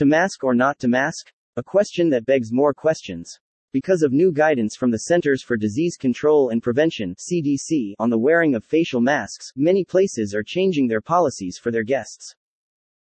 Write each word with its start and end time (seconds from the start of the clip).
To 0.00 0.06
mask 0.06 0.44
or 0.44 0.54
not 0.54 0.78
to 0.78 0.88
mask? 0.88 1.30
A 1.58 1.62
question 1.62 2.08
that 2.08 2.24
begs 2.24 2.50
more 2.50 2.72
questions. 2.72 3.38
Because 3.70 4.00
of 4.00 4.14
new 4.14 4.32
guidance 4.32 4.74
from 4.74 4.90
the 4.90 5.00
Centers 5.00 5.42
for 5.42 5.58
Disease 5.58 5.98
Control 5.98 6.48
and 6.48 6.62
Prevention 6.62 7.14
(CDC) 7.16 7.96
on 7.98 8.08
the 8.08 8.18
wearing 8.18 8.54
of 8.54 8.64
facial 8.64 9.02
masks, 9.02 9.52
many 9.56 9.84
places 9.84 10.34
are 10.34 10.42
changing 10.42 10.88
their 10.88 11.02
policies 11.02 11.58
for 11.58 11.70
their 11.70 11.82
guests. 11.82 12.34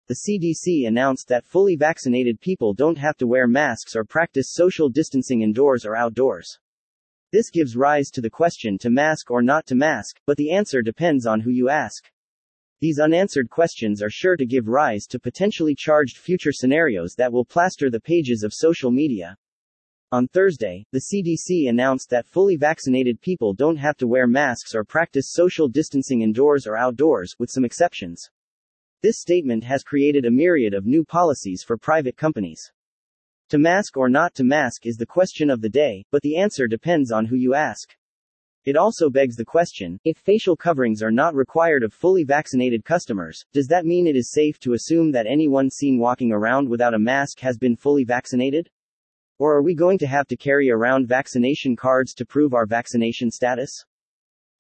The 0.08 0.16
CDC 0.16 0.88
announced 0.88 1.28
that 1.28 1.46
fully 1.46 1.76
vaccinated 1.76 2.42
people 2.42 2.74
don't 2.74 2.98
have 2.98 3.18
to 3.18 3.28
wear 3.28 3.46
masks 3.46 3.96
or 3.96 4.04
practice 4.04 4.50
social 4.50 4.90
distancing 4.90 5.44
indoors 5.44 5.86
or 5.86 5.96
outdoors. 5.96 6.58
This 7.32 7.52
gives 7.52 7.78
rise 7.78 8.10
to 8.10 8.22
the 8.22 8.32
question 8.32 8.80
to 8.80 8.90
mask 8.90 9.30
or 9.30 9.44
not 9.44 9.68
to 9.68 9.76
mask, 9.76 10.20
but 10.26 10.38
the 10.38 10.50
answer 10.50 10.82
depends 10.82 11.28
on 11.28 11.42
who 11.42 11.52
you 11.52 11.70
ask. 11.70 12.10
These 12.80 13.00
unanswered 13.00 13.50
questions 13.50 14.04
are 14.04 14.10
sure 14.12 14.38
to 14.38 14.46
give 14.46 14.68
rise 14.68 15.08
to 15.08 15.20
potentially 15.20 15.74
charged 15.74 16.18
future 16.18 16.52
scenarios 16.52 17.16
that 17.18 17.34
will 17.34 17.44
plaster 17.44 17.90
the 17.90 18.00
pages 18.00 18.44
of 18.44 18.54
social 18.54 18.92
media. 18.92 19.36
On 20.12 20.28
Thursday, 20.28 20.86
the 20.92 21.02
CDC 21.12 21.68
announced 21.68 22.12
that 22.12 22.28
fully 22.28 22.56
vaccinated 22.56 23.20
people 23.20 23.56
don't 23.56 23.78
have 23.78 23.98
to 23.98 24.08
wear 24.08 24.28
masks 24.28 24.76
or 24.76 24.84
practice 24.84 25.32
social 25.32 25.68
distancing 25.68 26.22
indoors 26.22 26.68
or 26.68 26.78
outdoors, 26.78 27.34
with 27.40 27.50
some 27.50 27.66
exceptions. 27.66 28.30
This 29.02 29.20
statement 29.20 29.64
has 29.64 29.82
created 29.82 30.26
a 30.26 30.32
myriad 30.32 30.76
of 30.76 30.86
new 30.86 31.04
policies 31.04 31.64
for 31.64 31.78
private 31.78 32.16
companies. 32.16 32.72
To 33.50 33.58
mask 33.58 33.98
or 33.98 34.08
not 34.08 34.36
to 34.36 34.44
mask 34.44 34.86
is 34.86 34.98
the 34.98 35.06
question 35.08 35.50
of 35.50 35.62
the 35.62 35.70
day, 35.70 36.06
but 36.12 36.22
the 36.22 36.38
answer 36.38 36.68
depends 36.68 37.12
on 37.12 37.26
who 37.26 37.38
you 37.38 37.56
ask. 37.56 37.97
It 38.68 38.76
also 38.76 39.10
begs 39.10 39.38
the 39.38 39.46
question 39.46 39.98
if 40.04 40.18
facial 40.18 40.58
coverings 40.58 41.02
are 41.02 41.10
not 41.10 41.34
required 41.34 41.84
of 41.84 41.94
fully 41.94 42.26
vaccinated 42.26 42.84
customers, 42.84 43.46
does 43.54 43.66
that 43.68 43.86
mean 43.86 44.06
it 44.06 44.18
is 44.18 44.34
safe 44.34 44.60
to 44.60 44.74
assume 44.74 45.10
that 45.14 45.26
anyone 45.26 45.70
seen 45.70 45.98
walking 46.00 46.34
around 46.34 46.68
without 46.68 46.94
a 46.94 47.00
mask 47.00 47.40
has 47.40 47.58
been 47.58 47.78
fully 47.78 48.04
vaccinated? 48.04 48.70
Or 49.40 49.56
are 49.56 49.62
we 49.62 49.74
going 49.74 49.98
to 50.00 50.06
have 50.08 50.28
to 50.28 50.36
carry 50.36 50.70
around 50.70 51.08
vaccination 51.08 51.78
cards 51.78 52.14
to 52.16 52.26
prove 52.26 52.54
our 52.54 52.66
vaccination 52.66 53.32
status? 53.32 53.86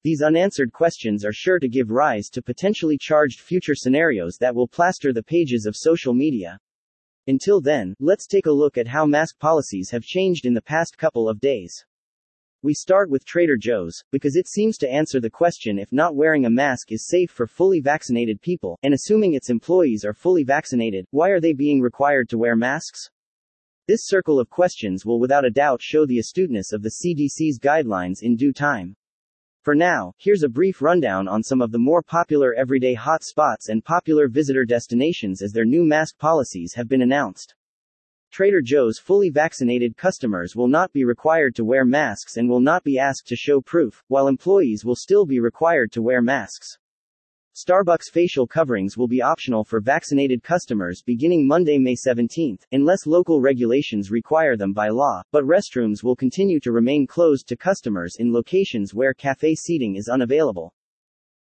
These 0.05 0.21
unanswered 0.21 0.71
questions 0.71 1.25
are 1.25 1.33
sure 1.33 1.59
to 1.59 1.67
give 1.67 1.91
rise 1.91 2.29
to 2.29 2.41
potentially 2.41 2.97
charged 2.97 3.41
future 3.41 3.75
scenarios 3.75 4.37
that 4.37 4.55
will 4.55 4.69
plaster 4.69 5.11
the 5.11 5.21
pages 5.21 5.65
of 5.65 5.75
social 5.75 6.13
media. 6.13 6.57
Until 7.27 7.59
then, 7.59 7.93
let's 7.99 8.25
take 8.25 8.45
a 8.45 8.51
look 8.51 8.77
at 8.77 8.87
how 8.87 9.05
mask 9.05 9.37
policies 9.37 9.89
have 9.89 10.03
changed 10.03 10.45
in 10.45 10.53
the 10.53 10.61
past 10.61 10.97
couple 10.97 11.27
of 11.27 11.41
days. 11.41 11.85
We 12.67 12.73
start 12.73 13.09
with 13.09 13.23
Trader 13.23 13.55
Joe's, 13.55 14.03
because 14.11 14.35
it 14.35 14.45
seems 14.45 14.77
to 14.79 14.91
answer 14.91 15.21
the 15.21 15.29
question 15.29 15.79
if 15.79 15.93
not 15.93 16.17
wearing 16.17 16.43
a 16.43 16.49
mask 16.49 16.91
is 16.91 17.07
safe 17.07 17.31
for 17.31 17.47
fully 17.47 17.79
vaccinated 17.79 18.41
people, 18.41 18.77
and 18.83 18.93
assuming 18.93 19.35
its 19.35 19.49
employees 19.49 20.03
are 20.03 20.11
fully 20.11 20.43
vaccinated, 20.43 21.05
why 21.11 21.29
are 21.29 21.39
they 21.39 21.53
being 21.53 21.79
required 21.79 22.27
to 22.27 22.37
wear 22.37 22.57
masks? 22.57 23.09
This 23.87 24.05
circle 24.05 24.37
of 24.37 24.49
questions 24.49 25.05
will 25.05 25.17
without 25.17 25.45
a 25.45 25.49
doubt 25.49 25.81
show 25.81 26.05
the 26.05 26.19
astuteness 26.19 26.73
of 26.73 26.81
the 26.81 26.91
CDC's 27.01 27.57
guidelines 27.57 28.21
in 28.21 28.35
due 28.35 28.51
time. 28.51 28.97
For 29.61 29.73
now, 29.73 30.11
here's 30.17 30.43
a 30.43 30.49
brief 30.49 30.81
rundown 30.81 31.29
on 31.29 31.43
some 31.43 31.61
of 31.61 31.71
the 31.71 31.79
more 31.79 32.03
popular 32.03 32.53
everyday 32.53 32.95
hot 32.95 33.23
spots 33.23 33.69
and 33.69 33.81
popular 33.81 34.27
visitor 34.27 34.65
destinations 34.65 35.41
as 35.41 35.53
their 35.53 35.63
new 35.63 35.85
mask 35.85 36.17
policies 36.17 36.73
have 36.73 36.89
been 36.89 37.01
announced. 37.01 37.55
Trader 38.31 38.61
Joe's 38.61 38.99
fully 38.99 39.29
vaccinated 39.29 39.97
customers 39.97 40.55
will 40.55 40.67
not 40.67 40.91
be 40.93 41.03
required 41.03 41.55
to 41.55 41.65
wear 41.65 41.85
masks 41.85 42.37
and 42.37 42.49
will 42.49 42.59
not 42.59 42.83
be 42.83 42.99
asked 42.99 43.27
to 43.27 43.35
show 43.35 43.61
proof, 43.61 44.03
while 44.07 44.27
employees 44.27 44.83
will 44.83 44.95
still 44.95 45.25
be 45.25 45.39
required 45.39 45.91
to 45.93 46.01
wear 46.01 46.21
masks. 46.21 46.77
Starbucks 47.55 48.11
facial 48.11 48.45
coverings 48.45 48.97
will 48.97 49.07
be 49.07 49.19
optional 49.19 49.63
for 49.63 49.81
vaccinated 49.81 50.43
customers 50.43 51.01
beginning 51.01 51.47
Monday, 51.47 51.79
May 51.79 51.95
17, 51.95 52.59
unless 52.71 53.07
local 53.07 53.41
regulations 53.41 54.11
require 54.11 54.55
them 54.55 54.73
by 54.73 54.89
law, 54.89 55.23
but 55.31 55.43
restrooms 55.43 56.03
will 56.03 56.15
continue 56.15 56.59
to 56.59 56.71
remain 56.71 57.07
closed 57.07 57.47
to 57.47 57.57
customers 57.57 58.17
in 58.19 58.31
locations 58.31 58.93
where 58.93 59.15
cafe 59.15 59.55
seating 59.55 59.95
is 59.95 60.07
unavailable. 60.07 60.71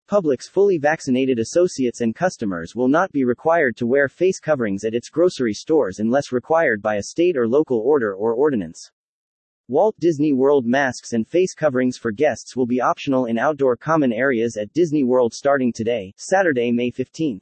Publix 0.09 0.49
fully 0.49 0.79
vaccinated 0.79 1.41
associates 1.41 2.01
and 2.01 2.15
customers 2.15 2.77
will 2.77 2.87
not 2.87 3.11
be 3.11 3.25
required 3.25 3.77
to 3.77 3.89
wear 3.89 4.09
face 4.09 4.39
coverings 4.39 4.85
at 4.85 4.95
its 4.95 5.09
grocery 5.09 5.53
stores 5.53 5.99
unless 5.99 6.31
required 6.31 6.81
by 6.81 6.95
a 6.95 7.03
state 7.03 7.37
or 7.37 7.49
local 7.49 7.81
order 7.81 8.15
or 8.15 8.33
ordinance. 8.33 8.93
Walt 9.67 9.99
Disney 9.99 10.33
World 10.33 10.65
masks 10.65 11.13
and 11.13 11.27
face 11.27 11.55
coverings 11.55 11.99
for 11.99 12.13
guests 12.13 12.55
will 12.55 12.67
be 12.67 12.81
optional 12.81 13.25
in 13.25 13.37
outdoor 13.37 13.77
common 13.77 14.13
areas 14.13 14.57
at 14.57 14.73
Disney 14.73 15.03
World 15.03 15.35
starting 15.35 15.73
today, 15.73 16.15
Saturday, 16.17 16.71
May 16.71 16.93
15. 16.93 17.41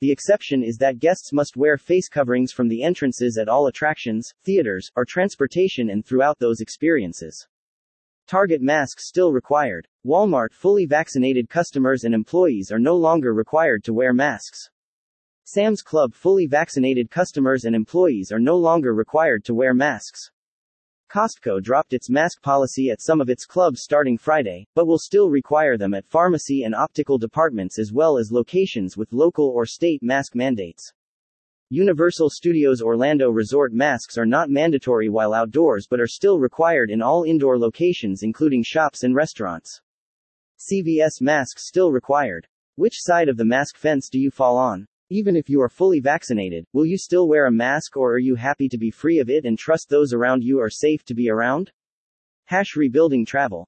The 0.00 0.10
exception 0.10 0.64
is 0.64 0.78
that 0.78 0.98
guests 0.98 1.32
must 1.32 1.56
wear 1.56 1.78
face 1.78 2.08
coverings 2.08 2.50
from 2.50 2.66
the 2.66 2.82
entrances 2.82 3.38
at 3.38 3.48
all 3.48 3.68
attractions, 3.68 4.34
theaters, 4.42 4.90
or 4.96 5.04
transportation 5.04 5.90
and 5.90 6.04
throughout 6.04 6.40
those 6.40 6.60
experiences. 6.60 7.46
Target 8.26 8.60
masks 8.60 9.06
still 9.06 9.32
required. 9.32 9.86
Walmart 10.04 10.52
fully 10.52 10.84
vaccinated 10.84 11.48
customers 11.48 12.02
and 12.02 12.12
employees 12.12 12.72
are 12.72 12.78
no 12.78 12.96
longer 12.96 13.32
required 13.32 13.84
to 13.84 13.94
wear 13.94 14.12
masks. 14.12 14.68
Sam's 15.44 15.80
Club 15.80 16.12
fully 16.12 16.46
vaccinated 16.46 17.08
customers 17.08 17.66
and 17.66 17.76
employees 17.76 18.32
are 18.32 18.40
no 18.40 18.56
longer 18.56 18.94
required 18.94 19.44
to 19.44 19.54
wear 19.54 19.72
masks. 19.74 20.32
Costco 21.08 21.62
dropped 21.62 21.92
its 21.92 22.10
mask 22.10 22.42
policy 22.42 22.90
at 22.90 23.00
some 23.00 23.20
of 23.20 23.30
its 23.30 23.46
clubs 23.46 23.82
starting 23.82 24.18
Friday, 24.18 24.66
but 24.74 24.88
will 24.88 24.98
still 24.98 25.30
require 25.30 25.76
them 25.78 25.94
at 25.94 26.04
pharmacy 26.04 26.64
and 26.64 26.74
optical 26.74 27.18
departments 27.18 27.78
as 27.78 27.92
well 27.92 28.18
as 28.18 28.32
locations 28.32 28.96
with 28.96 29.12
local 29.12 29.50
or 29.50 29.66
state 29.66 30.02
mask 30.02 30.34
mandates. 30.34 30.92
Universal 31.70 32.30
Studios 32.30 32.80
Orlando 32.80 33.28
Resort 33.28 33.72
masks 33.72 34.16
are 34.16 34.24
not 34.24 34.48
mandatory 34.48 35.08
while 35.08 35.34
outdoors 35.34 35.88
but 35.90 35.98
are 35.98 36.06
still 36.06 36.38
required 36.38 36.90
in 36.92 37.02
all 37.02 37.24
indoor 37.24 37.58
locations 37.58 38.22
including 38.22 38.62
shops 38.62 39.02
and 39.02 39.16
restaurants. 39.16 39.80
CVS 40.60 41.20
masks 41.20 41.66
still 41.66 41.90
required. 41.90 42.46
Which 42.76 42.94
side 42.96 43.28
of 43.28 43.36
the 43.36 43.44
mask 43.44 43.76
fence 43.76 44.08
do 44.08 44.20
you 44.20 44.30
fall 44.30 44.56
on? 44.56 44.86
Even 45.10 45.34
if 45.34 45.50
you 45.50 45.60
are 45.60 45.68
fully 45.68 45.98
vaccinated, 45.98 46.64
will 46.72 46.86
you 46.86 46.96
still 46.96 47.26
wear 47.26 47.46
a 47.46 47.50
mask 47.50 47.96
or 47.96 48.12
are 48.12 48.20
you 48.20 48.36
happy 48.36 48.68
to 48.68 48.78
be 48.78 48.92
free 48.92 49.18
of 49.18 49.28
it 49.28 49.44
and 49.44 49.58
trust 49.58 49.88
those 49.88 50.12
around 50.12 50.44
you 50.44 50.60
are 50.60 50.70
safe 50.70 51.04
to 51.06 51.14
be 51.14 51.28
around? 51.28 51.72
Hash 52.44 52.76
rebuilding 52.76 53.26
travel. 53.26 53.64